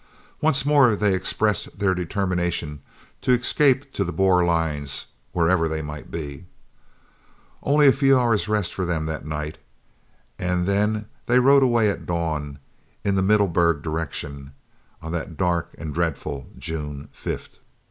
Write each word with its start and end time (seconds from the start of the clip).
Once 0.41 0.65
more 0.65 0.95
they 0.95 1.13
expressed 1.13 1.77
their 1.77 1.93
determination 1.93 2.81
to 3.21 3.33
escape 3.33 3.93
to 3.93 4.03
the 4.03 4.11
Boer 4.11 4.43
lines, 4.43 5.05
wherever 5.31 5.67
they 5.67 5.83
might 5.83 6.09
be. 6.09 6.45
Only 7.61 7.85
a 7.85 7.91
few 7.91 8.19
hours' 8.19 8.47
rest 8.47 8.73
for 8.73 8.83
them 8.83 9.05
that 9.05 9.27
night 9.27 9.59
and 10.39 10.65
then 10.65 11.05
they 11.27 11.37
rode 11.37 11.61
away 11.61 11.87
at 11.87 12.07
dawn, 12.07 12.57
in 13.03 13.13
the 13.13 13.21
Middelburg 13.21 13.83
direction, 13.83 14.53
on 15.03 15.11
that 15.11 15.37
dark 15.37 15.69
and 15.77 15.93
dreadful 15.93 16.47
June 16.57 17.07
5th. 17.13 17.59